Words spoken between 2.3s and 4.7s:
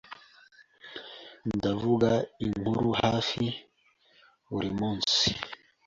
inkuru hafi buri